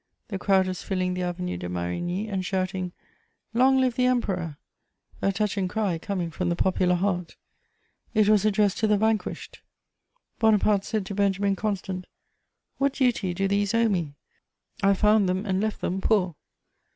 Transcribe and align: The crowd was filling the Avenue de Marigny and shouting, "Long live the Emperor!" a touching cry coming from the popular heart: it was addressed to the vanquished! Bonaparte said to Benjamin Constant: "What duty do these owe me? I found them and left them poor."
The 0.29 0.39
crowd 0.39 0.65
was 0.67 0.81
filling 0.81 1.13
the 1.13 1.21
Avenue 1.21 1.57
de 1.57 1.69
Marigny 1.69 2.27
and 2.27 2.43
shouting, 2.43 2.91
"Long 3.53 3.79
live 3.79 3.93
the 3.97 4.07
Emperor!" 4.07 4.57
a 5.21 5.31
touching 5.31 5.67
cry 5.67 5.99
coming 5.99 6.31
from 6.31 6.49
the 6.49 6.55
popular 6.55 6.95
heart: 6.95 7.35
it 8.15 8.27
was 8.27 8.43
addressed 8.43 8.79
to 8.79 8.87
the 8.87 8.97
vanquished! 8.97 9.61
Bonaparte 10.39 10.85
said 10.85 11.05
to 11.05 11.13
Benjamin 11.13 11.55
Constant: 11.55 12.07
"What 12.79 12.93
duty 12.93 13.35
do 13.35 13.47
these 13.47 13.75
owe 13.75 13.89
me? 13.89 14.15
I 14.81 14.95
found 14.95 15.29
them 15.29 15.45
and 15.45 15.61
left 15.61 15.81
them 15.81 16.01
poor." 16.01 16.33